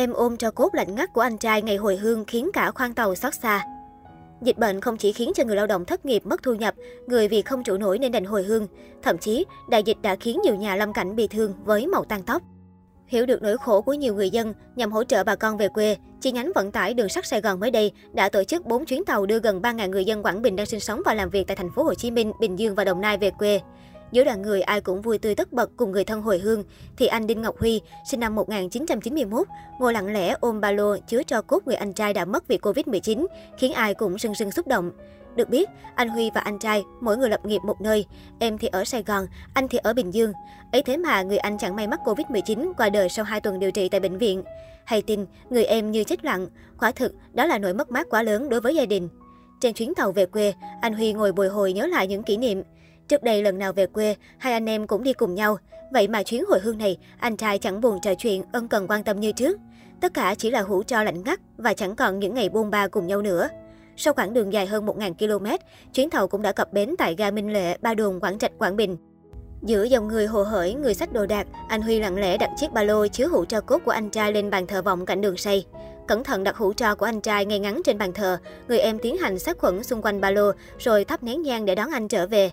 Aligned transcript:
Em 0.00 0.12
ôm 0.12 0.36
cho 0.36 0.50
cốt 0.50 0.74
lạnh 0.74 0.94
ngắt 0.94 1.12
của 1.12 1.20
anh 1.20 1.38
trai 1.38 1.62
ngày 1.62 1.76
hồi 1.76 1.96
hương 1.96 2.24
khiến 2.24 2.50
cả 2.52 2.70
khoang 2.70 2.94
tàu 2.94 3.14
xót 3.14 3.34
xa. 3.34 3.64
Dịch 4.42 4.58
bệnh 4.58 4.80
không 4.80 4.96
chỉ 4.96 5.12
khiến 5.12 5.32
cho 5.34 5.44
người 5.44 5.56
lao 5.56 5.66
động 5.66 5.84
thất 5.84 6.04
nghiệp 6.04 6.26
mất 6.26 6.42
thu 6.42 6.54
nhập, 6.54 6.74
người 7.06 7.28
vì 7.28 7.42
không 7.42 7.64
trụ 7.64 7.76
nổi 7.76 7.98
nên 7.98 8.12
đành 8.12 8.24
hồi 8.24 8.42
hương. 8.42 8.66
Thậm 9.02 9.18
chí, 9.18 9.44
đại 9.68 9.82
dịch 9.82 9.96
đã 10.02 10.16
khiến 10.16 10.40
nhiều 10.44 10.54
nhà 10.54 10.76
lâm 10.76 10.92
cảnh 10.92 11.16
bị 11.16 11.28
thương 11.28 11.54
với 11.64 11.86
màu 11.86 12.04
tăng 12.04 12.22
tóc. 12.22 12.42
Hiểu 13.06 13.26
được 13.26 13.42
nỗi 13.42 13.58
khổ 13.58 13.80
của 13.80 13.94
nhiều 13.94 14.14
người 14.14 14.30
dân 14.30 14.54
nhằm 14.76 14.92
hỗ 14.92 15.04
trợ 15.04 15.24
bà 15.24 15.36
con 15.36 15.56
về 15.56 15.68
quê, 15.68 15.96
chi 16.20 16.32
nhánh 16.32 16.52
vận 16.54 16.72
tải 16.72 16.94
đường 16.94 17.08
sắt 17.08 17.26
Sài 17.26 17.40
Gòn 17.40 17.60
mới 17.60 17.70
đây 17.70 17.92
đã 18.12 18.28
tổ 18.28 18.44
chức 18.44 18.66
4 18.66 18.84
chuyến 18.84 19.04
tàu 19.04 19.26
đưa 19.26 19.38
gần 19.38 19.60
3.000 19.60 19.90
người 19.90 20.04
dân 20.04 20.22
Quảng 20.22 20.42
Bình 20.42 20.56
đang 20.56 20.66
sinh 20.66 20.80
sống 20.80 21.02
và 21.04 21.14
làm 21.14 21.30
việc 21.30 21.46
tại 21.46 21.56
thành 21.56 21.70
phố 21.74 21.82
Hồ 21.82 21.94
Chí 21.94 22.10
Minh, 22.10 22.32
Bình 22.40 22.58
Dương 22.58 22.74
và 22.74 22.84
Đồng 22.84 23.00
Nai 23.00 23.18
về 23.18 23.30
quê. 23.30 23.60
Giữa 24.12 24.24
đoàn 24.24 24.42
người 24.42 24.62
ai 24.62 24.80
cũng 24.80 25.02
vui 25.02 25.18
tươi 25.18 25.34
tất 25.34 25.52
bật 25.52 25.70
cùng 25.76 25.92
người 25.92 26.04
thân 26.04 26.22
hồi 26.22 26.38
hương, 26.38 26.64
thì 26.96 27.06
anh 27.06 27.26
Đinh 27.26 27.42
Ngọc 27.42 27.58
Huy, 27.58 27.80
sinh 28.10 28.20
năm 28.20 28.34
1991, 28.34 29.46
ngồi 29.80 29.92
lặng 29.92 30.12
lẽ 30.12 30.34
ôm 30.40 30.60
ba 30.60 30.72
lô 30.72 30.96
chứa 30.96 31.22
cho 31.22 31.42
cốt 31.42 31.66
người 31.66 31.76
anh 31.76 31.92
trai 31.92 32.12
đã 32.12 32.24
mất 32.24 32.48
vì 32.48 32.58
Covid-19, 32.58 33.26
khiến 33.58 33.72
ai 33.72 33.94
cũng 33.94 34.18
sưng 34.18 34.34
sưng 34.34 34.50
xúc 34.50 34.66
động. 34.66 34.90
Được 35.36 35.48
biết, 35.48 35.68
anh 35.94 36.08
Huy 36.08 36.30
và 36.34 36.40
anh 36.40 36.58
trai 36.58 36.84
mỗi 37.00 37.16
người 37.16 37.28
lập 37.28 37.40
nghiệp 37.44 37.60
một 37.64 37.80
nơi, 37.80 38.06
em 38.38 38.58
thì 38.58 38.68
ở 38.68 38.84
Sài 38.84 39.02
Gòn, 39.02 39.26
anh 39.54 39.68
thì 39.68 39.78
ở 39.78 39.92
Bình 39.92 40.14
Dương. 40.14 40.32
Ấy 40.72 40.82
thế 40.82 40.96
mà 40.96 41.22
người 41.22 41.38
anh 41.38 41.58
chẳng 41.58 41.76
may 41.76 41.86
mắc 41.86 42.00
Covid-19 42.04 42.72
qua 42.76 42.88
đời 42.88 43.08
sau 43.08 43.24
2 43.24 43.40
tuần 43.40 43.60
điều 43.60 43.70
trị 43.70 43.88
tại 43.88 44.00
bệnh 44.00 44.18
viện. 44.18 44.42
Hay 44.84 45.02
tin, 45.02 45.26
người 45.50 45.64
em 45.64 45.90
như 45.90 46.04
chết 46.04 46.24
lặng, 46.24 46.46
quả 46.80 46.90
thực 46.90 47.14
đó 47.32 47.46
là 47.46 47.58
nỗi 47.58 47.74
mất 47.74 47.90
mát 47.90 48.06
quá 48.10 48.22
lớn 48.22 48.48
đối 48.48 48.60
với 48.60 48.74
gia 48.74 48.86
đình. 48.86 49.08
Trên 49.60 49.74
chuyến 49.74 49.94
tàu 49.94 50.12
về 50.12 50.26
quê, 50.26 50.54
anh 50.80 50.94
Huy 50.94 51.12
ngồi 51.12 51.32
bồi 51.32 51.48
hồi 51.48 51.72
nhớ 51.72 51.86
lại 51.86 52.06
những 52.06 52.22
kỷ 52.22 52.36
niệm. 52.36 52.62
Trước 53.08 53.22
đây 53.22 53.42
lần 53.42 53.58
nào 53.58 53.72
về 53.72 53.86
quê, 53.86 54.14
hai 54.38 54.52
anh 54.52 54.68
em 54.68 54.86
cũng 54.86 55.02
đi 55.02 55.12
cùng 55.12 55.34
nhau. 55.34 55.56
Vậy 55.92 56.08
mà 56.08 56.22
chuyến 56.22 56.44
hồi 56.44 56.60
hương 56.60 56.78
này, 56.78 56.96
anh 57.18 57.36
trai 57.36 57.58
chẳng 57.58 57.80
buồn 57.80 57.98
trò 58.02 58.14
chuyện, 58.14 58.42
ân 58.52 58.68
cần 58.68 58.86
quan 58.88 59.04
tâm 59.04 59.20
như 59.20 59.32
trước. 59.32 59.58
Tất 60.00 60.14
cả 60.14 60.34
chỉ 60.38 60.50
là 60.50 60.62
hũ 60.62 60.82
cho 60.82 61.02
lạnh 61.02 61.22
ngắt 61.24 61.40
và 61.56 61.74
chẳng 61.74 61.96
còn 61.96 62.18
những 62.18 62.34
ngày 62.34 62.48
buôn 62.48 62.70
ba 62.70 62.88
cùng 62.88 63.06
nhau 63.06 63.22
nữa. 63.22 63.48
Sau 63.96 64.14
quãng 64.14 64.34
đường 64.34 64.52
dài 64.52 64.66
hơn 64.66 64.86
1.000 64.86 65.14
km, 65.14 65.46
chuyến 65.94 66.10
tàu 66.10 66.28
cũng 66.28 66.42
đã 66.42 66.52
cập 66.52 66.72
bến 66.72 66.94
tại 66.98 67.14
ga 67.18 67.30
Minh 67.30 67.52
Lệ, 67.52 67.78
Ba 67.82 67.94
Đồn, 67.94 68.20
Quảng 68.20 68.38
Trạch, 68.38 68.52
Quảng 68.58 68.76
Bình. 68.76 68.96
Giữa 69.62 69.84
dòng 69.84 70.08
người 70.08 70.26
hồ 70.26 70.42
hởi, 70.42 70.74
người 70.74 70.94
sách 70.94 71.12
đồ 71.12 71.26
đạc, 71.26 71.46
anh 71.68 71.82
Huy 71.82 72.00
lặng 72.00 72.16
lẽ 72.16 72.36
đặt 72.36 72.50
chiếc 72.56 72.72
ba 72.72 72.82
lô 72.82 73.06
chứa 73.06 73.26
hũ 73.28 73.44
tro 73.44 73.60
cốt 73.60 73.78
của 73.84 73.90
anh 73.90 74.10
trai 74.10 74.32
lên 74.32 74.50
bàn 74.50 74.66
thờ 74.66 74.82
vọng 74.82 75.06
cạnh 75.06 75.20
đường 75.20 75.36
xây. 75.36 75.64
Cẩn 76.08 76.24
thận 76.24 76.44
đặt 76.44 76.56
hũ 76.56 76.72
tro 76.72 76.94
của 76.94 77.06
anh 77.06 77.20
trai 77.20 77.44
ngay 77.44 77.58
ngắn 77.58 77.80
trên 77.84 77.98
bàn 77.98 78.12
thờ, 78.12 78.38
người 78.68 78.78
em 78.78 78.98
tiến 78.98 79.16
hành 79.16 79.38
sát 79.38 79.58
khuẩn 79.58 79.82
xung 79.82 80.02
quanh 80.02 80.20
ba 80.20 80.30
lô 80.30 80.52
rồi 80.78 81.04
thắp 81.04 81.22
nén 81.22 81.42
nhang 81.42 81.64
để 81.64 81.74
đón 81.74 81.90
anh 81.90 82.08
trở 82.08 82.26
về. 82.26 82.50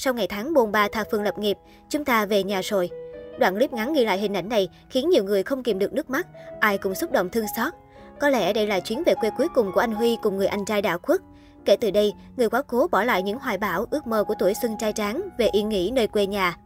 Sau 0.00 0.14
ngày 0.14 0.26
tháng 0.26 0.54
bôn 0.54 0.72
ba 0.72 0.88
tha 0.92 1.04
phương 1.10 1.22
lập 1.22 1.38
nghiệp, 1.38 1.58
chúng 1.88 2.04
ta 2.04 2.26
về 2.26 2.42
nhà 2.42 2.60
rồi. 2.64 2.90
Đoạn 3.38 3.54
clip 3.54 3.72
ngắn 3.72 3.92
ghi 3.92 4.04
lại 4.04 4.18
hình 4.18 4.36
ảnh 4.36 4.48
này 4.48 4.68
khiến 4.90 5.10
nhiều 5.10 5.24
người 5.24 5.42
không 5.42 5.62
kìm 5.62 5.78
được 5.78 5.92
nước 5.92 6.10
mắt, 6.10 6.26
ai 6.60 6.78
cũng 6.78 6.94
xúc 6.94 7.12
động 7.12 7.28
thương 7.30 7.44
xót. 7.56 7.72
Có 8.20 8.28
lẽ 8.28 8.52
đây 8.52 8.66
là 8.66 8.80
chuyến 8.80 9.02
về 9.06 9.14
quê 9.14 9.30
cuối 9.38 9.48
cùng 9.54 9.72
của 9.74 9.80
anh 9.80 9.92
Huy 9.92 10.16
cùng 10.22 10.36
người 10.36 10.46
anh 10.46 10.64
trai 10.64 10.82
đã 10.82 10.98
khuất. 10.98 11.20
Kể 11.64 11.76
từ 11.76 11.90
đây, 11.90 12.12
người 12.36 12.48
quá 12.48 12.62
cố 12.62 12.88
bỏ 12.88 13.04
lại 13.04 13.22
những 13.22 13.38
hoài 13.38 13.58
bão, 13.58 13.86
ước 13.90 14.06
mơ 14.06 14.24
của 14.24 14.34
tuổi 14.38 14.54
xuân 14.62 14.76
trai 14.78 14.92
tráng 14.92 15.28
về 15.38 15.48
yên 15.52 15.68
nghỉ 15.68 15.90
nơi 15.90 16.06
quê 16.06 16.26
nhà. 16.26 16.56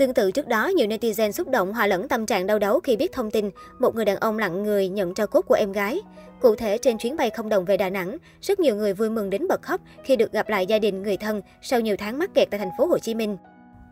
Tương 0.00 0.14
tự 0.14 0.30
trước 0.30 0.48
đó, 0.48 0.68
nhiều 0.68 0.86
netizen 0.86 1.30
xúc 1.30 1.48
động 1.48 1.72
hòa 1.72 1.86
lẫn 1.86 2.08
tâm 2.08 2.26
trạng 2.26 2.46
đau 2.46 2.58
đớn 2.58 2.78
khi 2.84 2.96
biết 2.96 3.12
thông 3.12 3.30
tin 3.30 3.50
một 3.78 3.94
người 3.94 4.04
đàn 4.04 4.16
ông 4.16 4.38
lặng 4.38 4.62
người 4.62 4.88
nhận 4.88 5.14
cho 5.14 5.26
cốt 5.26 5.42
của 5.42 5.54
em 5.54 5.72
gái. 5.72 6.00
Cụ 6.40 6.54
thể, 6.54 6.78
trên 6.78 6.98
chuyến 6.98 7.16
bay 7.16 7.30
không 7.30 7.48
đồng 7.48 7.64
về 7.64 7.76
Đà 7.76 7.90
Nẵng, 7.90 8.16
rất 8.40 8.60
nhiều 8.60 8.76
người 8.76 8.94
vui 8.94 9.10
mừng 9.10 9.30
đến 9.30 9.48
bật 9.48 9.62
khóc 9.62 9.80
khi 10.04 10.16
được 10.16 10.32
gặp 10.32 10.48
lại 10.48 10.66
gia 10.66 10.78
đình 10.78 11.02
người 11.02 11.16
thân 11.16 11.42
sau 11.62 11.80
nhiều 11.80 11.96
tháng 11.98 12.18
mắc 12.18 12.34
kẹt 12.34 12.50
tại 12.50 12.58
thành 12.58 12.70
phố 12.78 12.86
Hồ 12.86 12.98
Chí 12.98 13.14
Minh. 13.14 13.36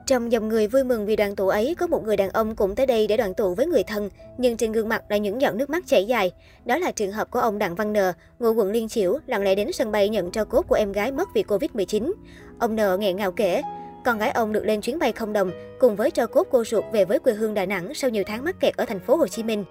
Trong 0.06 0.32
dòng 0.32 0.48
người 0.48 0.66
vui 0.66 0.84
mừng 0.84 1.06
vì 1.06 1.16
đoàn 1.16 1.36
tụ 1.36 1.48
ấy, 1.48 1.74
có 1.78 1.86
một 1.86 2.04
người 2.04 2.16
đàn 2.16 2.30
ông 2.30 2.56
cũng 2.56 2.74
tới 2.74 2.86
đây 2.86 3.06
để 3.06 3.16
đoàn 3.16 3.34
tụ 3.34 3.54
với 3.54 3.66
người 3.66 3.82
thân, 3.82 4.10
nhưng 4.38 4.56
trên 4.56 4.72
gương 4.72 4.88
mặt 4.88 5.02
là 5.08 5.16
những 5.16 5.40
giọt 5.40 5.54
nước 5.54 5.70
mắt 5.70 5.84
chảy 5.86 6.04
dài. 6.04 6.32
Đó 6.64 6.78
là 6.78 6.90
trường 6.90 7.12
hợp 7.12 7.30
của 7.30 7.40
ông 7.40 7.58
Đặng 7.58 7.74
Văn 7.74 7.92
Nờ, 7.92 8.12
ngụ 8.38 8.52
quận 8.52 8.70
Liên 8.70 8.88
Chiểu, 8.88 9.18
lặng 9.26 9.42
lẽ 9.42 9.54
đến 9.54 9.72
sân 9.72 9.92
bay 9.92 10.08
nhận 10.08 10.30
cho 10.30 10.44
cốt 10.44 10.62
của 10.68 10.74
em 10.74 10.92
gái 10.92 11.12
mất 11.12 11.28
vì 11.34 11.42
Covid-19. 11.42 12.12
Ông 12.58 12.76
Nờ 12.76 12.96
nghẹn 12.96 13.16
ngào 13.16 13.32
kể, 13.32 13.62
con 14.04 14.18
gái 14.18 14.30
ông 14.30 14.52
được 14.52 14.64
lên 14.64 14.80
chuyến 14.80 14.98
bay 14.98 15.12
không 15.12 15.32
đồng 15.32 15.50
cùng 15.78 15.96
với 15.96 16.10
cho 16.10 16.26
cốt 16.26 16.46
cô 16.50 16.64
ruột 16.64 16.84
về 16.92 17.04
với 17.04 17.18
quê 17.18 17.32
hương 17.32 17.54
Đà 17.54 17.66
Nẵng 17.66 17.94
sau 17.94 18.10
nhiều 18.10 18.24
tháng 18.26 18.44
mắc 18.44 18.60
kẹt 18.60 18.76
ở 18.76 18.84
thành 18.84 19.00
phố 19.00 19.16
Hồ 19.16 19.28
Chí 19.28 19.42
Minh. 19.42 19.64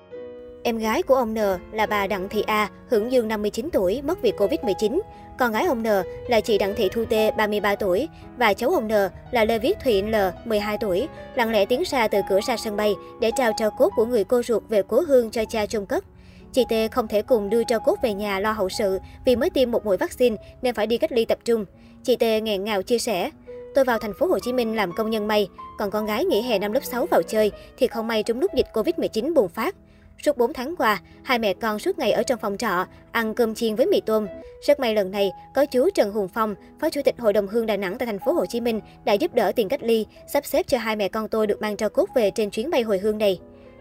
Em 0.64 0.78
gái 0.78 1.04
của 1.04 1.16
ông 1.16 1.34
N 1.34 1.38
là 1.72 1.86
bà 1.86 2.08
Đặng 2.08 2.30
Thị 2.30 2.44
A, 2.48 2.70
hưởng 2.90 3.12
dương 3.12 3.28
59 3.28 3.70
tuổi, 3.74 4.02
mất 4.02 4.22
vì 4.22 4.32
Covid-19. 4.32 5.00
Con 5.40 5.52
gái 5.52 5.66
ông 5.66 5.84
N 5.84 5.88
là 6.28 6.42
chị 6.42 6.58
Đặng 6.58 6.76
Thị 6.76 6.90
Thu 6.90 7.06
Tê, 7.10 7.32
33 7.32 7.76
tuổi, 7.76 8.08
và 8.38 8.54
cháu 8.54 8.70
ông 8.70 8.88
N 8.88 8.92
là 9.32 9.46
Lê 9.46 9.60
Viết 9.60 9.78
Thụy 9.84 10.02
L, 10.02 10.16
12 10.46 10.78
tuổi, 10.78 11.08
lặng 11.36 11.52
lẽ 11.52 11.66
tiến 11.66 11.86
xa 11.86 12.08
từ 12.08 12.20
cửa 12.30 12.40
ra 12.48 12.58
sân 12.58 12.76
bay 12.76 12.96
để 13.22 13.32
trao 13.38 13.52
cho 13.58 13.70
cốt 13.70 13.90
của 13.96 14.06
người 14.06 14.24
cô 14.24 14.44
ruột 14.44 14.64
về 14.70 14.82
cố 14.88 15.02
hương 15.02 15.32
cho 15.32 15.46
cha 15.46 15.66
chôn 15.66 15.86
cất. 15.86 16.04
Chị 16.54 16.66
Tê 16.70 16.88
không 16.88 17.08
thể 17.08 17.22
cùng 17.22 17.50
đưa 17.50 17.64
cho 17.64 17.80
cốt 17.80 17.96
về 18.04 18.14
nhà 18.14 18.40
lo 18.40 18.52
hậu 18.52 18.70
sự 18.70 19.00
vì 19.26 19.36
mới 19.36 19.50
tiêm 19.50 19.72
một 19.72 19.86
mũi 19.86 19.98
vaccine 19.98 20.36
nên 20.62 20.76
phải 20.76 20.88
đi 20.88 20.98
cách 20.98 21.12
ly 21.12 21.26
tập 21.26 21.38
trung. 21.46 21.66
Chị 22.04 22.16
Tê 22.16 22.42
nghẹn 22.42 22.64
ngào 22.64 22.82
chia 22.82 23.00
sẻ, 23.00 23.30
Tôi 23.78 23.86
vào 23.86 24.00
thành 24.00 24.14
phố 24.14 24.26
Hồ 24.26 24.40
Chí 24.40 24.54
Minh 24.54 24.76
làm 24.76 24.92
công 24.92 25.10
nhân 25.10 25.28
may, 25.28 25.48
còn 25.78 25.92
con 25.92 26.06
gái 26.06 26.26
nghỉ 26.26 26.42
hè 26.42 26.60
năm 26.60 26.72
lớp 26.72 26.84
6 26.84 27.06
vào 27.06 27.22
chơi 27.24 27.52
thì 27.78 27.88
không 27.88 28.08
may 28.08 28.24
trúng 28.24 28.40
lúc 28.40 28.52
dịch 28.56 28.66
Covid-19 28.74 29.34
bùng 29.34 29.50
phát. 29.50 29.76
Suốt 30.26 30.38
4 30.38 30.54
tháng 30.54 30.76
qua, 30.76 31.02
hai 31.24 31.40
mẹ 31.40 31.54
con 31.54 31.80
suốt 31.80 32.00
ngày 32.00 32.12
ở 32.12 32.24
trong 32.24 32.40
phòng 32.40 32.58
trọ, 32.58 32.86
ăn 33.12 33.34
cơm 33.34 33.56
chiên 33.56 33.76
với 33.76 33.86
mì 33.86 34.02
tôm. 34.02 34.28
Rất 34.68 34.80
may 34.80 34.94
lần 34.94 35.12
này, 35.12 35.32
có 35.56 35.66
chú 35.66 35.90
Trần 35.90 36.12
Hùng 36.12 36.28
Phong, 36.28 36.56
Phó 36.82 36.90
Chủ 36.90 37.02
tịch 37.06 37.16
Hội 37.20 37.34
đồng 37.34 37.48
Hương 37.48 37.66
Đà 37.66 37.78
Nẵng 37.78 37.98
tại 37.98 38.06
thành 38.06 38.20
phố 38.20 38.34
Hồ 38.34 38.46
Chí 38.46 38.62
Minh 38.62 38.82
đã 39.06 39.14
giúp 39.14 39.34
đỡ 39.36 39.52
tiền 39.56 39.70
cách 39.70 39.84
ly, 39.84 40.06
sắp 40.28 40.46
xếp 40.46 40.68
cho 40.68 40.78
hai 40.78 40.96
mẹ 40.96 41.08
con 41.08 41.28
tôi 41.28 41.48
được 41.48 41.62
mang 41.62 41.78
cho 41.78 41.90
cốt 41.90 42.10
về 42.16 42.32
trên 42.32 42.50
chuyến 42.50 42.70
bay 42.70 42.82
hồi 42.82 42.98
hương 42.98 43.18
này. 43.18 43.40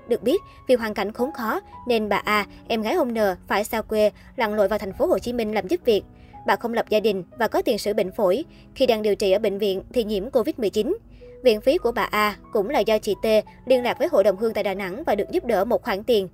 Được 0.08 0.22
biết, 0.22 0.40
vì 0.68 0.74
hoàn 0.74 0.94
cảnh 0.94 1.12
khốn 1.12 1.32
khó 1.32 1.60
nên 1.88 2.08
bà 2.08 2.16
A, 2.16 2.46
em 2.68 2.82
gái 2.82 2.94
ông 2.94 3.14
N 3.14 3.18
phải 3.48 3.64
xa 3.64 3.82
quê, 3.82 4.10
lặn 4.36 4.54
lội 4.54 4.68
vào 4.68 4.78
thành 4.78 4.92
phố 4.92 5.06
Hồ 5.06 5.18
Chí 5.18 5.32
Minh 5.32 5.54
làm 5.54 5.68
giúp 5.68 5.80
việc. 5.84 6.02
Bà 6.46 6.56
không 6.56 6.74
lập 6.74 6.86
gia 6.88 7.00
đình 7.00 7.24
và 7.38 7.48
có 7.48 7.62
tiền 7.62 7.78
sử 7.78 7.94
bệnh 7.94 8.12
phổi. 8.12 8.44
Khi 8.74 8.86
đang 8.86 9.02
điều 9.02 9.14
trị 9.14 9.32
ở 9.32 9.38
bệnh 9.38 9.58
viện 9.58 9.82
thì 9.92 10.04
nhiễm 10.04 10.30
Covid-19. 10.30 10.94
Viện 11.42 11.60
phí 11.60 11.78
của 11.78 11.92
bà 11.92 12.02
A 12.02 12.36
cũng 12.52 12.70
là 12.70 12.80
do 12.80 12.98
chị 12.98 13.14
T 13.22 13.26
liên 13.66 13.82
lạc 13.82 13.98
với 13.98 14.08
Hội 14.08 14.24
đồng 14.24 14.36
Hương 14.36 14.52
tại 14.54 14.64
Đà 14.64 14.74
Nẵng 14.74 15.02
và 15.04 15.14
được 15.14 15.30
giúp 15.30 15.44
đỡ 15.44 15.64
một 15.64 15.82
khoản 15.82 16.04
tiền. 16.04 16.28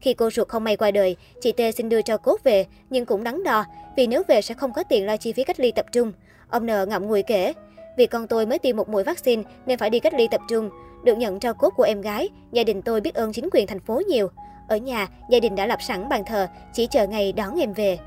Khi 0.00 0.14
cô 0.14 0.30
ruột 0.30 0.48
không 0.48 0.64
may 0.64 0.76
qua 0.76 0.90
đời, 0.90 1.16
chị 1.40 1.52
T 1.52 1.60
xin 1.76 1.88
đưa 1.88 2.02
cho 2.02 2.16
cốt 2.16 2.44
về, 2.44 2.66
nhưng 2.90 3.06
cũng 3.06 3.24
đắn 3.24 3.42
đo, 3.44 3.64
vì 3.96 4.06
nếu 4.06 4.22
về 4.28 4.42
sẽ 4.42 4.54
không 4.54 4.72
có 4.72 4.82
tiền 4.82 5.06
lo 5.06 5.16
chi 5.16 5.32
phí 5.32 5.44
cách 5.44 5.60
ly 5.60 5.72
tập 5.72 5.86
trung. 5.92 6.12
Ông 6.48 6.66
N 6.66 6.70
ngậm 6.88 7.06
ngùi 7.06 7.22
kể, 7.22 7.52
vì 7.96 8.06
con 8.06 8.26
tôi 8.26 8.46
mới 8.46 8.58
tiêm 8.58 8.76
một 8.76 8.88
mũi 8.88 9.04
vaccine 9.04 9.42
nên 9.66 9.78
phải 9.78 9.90
đi 9.90 10.00
cách 10.00 10.14
ly 10.14 10.28
tập 10.30 10.40
trung. 10.48 10.70
Được 11.04 11.14
nhận 11.16 11.40
cho 11.40 11.52
cốt 11.52 11.70
của 11.76 11.82
em 11.82 12.00
gái, 12.00 12.28
gia 12.52 12.64
đình 12.64 12.82
tôi 12.82 13.00
biết 13.00 13.14
ơn 13.14 13.32
chính 13.32 13.48
quyền 13.52 13.66
thành 13.66 13.80
phố 13.80 14.02
nhiều. 14.08 14.28
Ở 14.68 14.76
nhà, 14.76 15.08
gia 15.30 15.40
đình 15.40 15.56
đã 15.56 15.66
lập 15.66 15.78
sẵn 15.82 16.08
bàn 16.08 16.22
thờ, 16.26 16.46
chỉ 16.72 16.86
chờ 16.86 17.06
ngày 17.06 17.32
đón 17.32 17.60
em 17.60 17.72
về. 17.72 17.98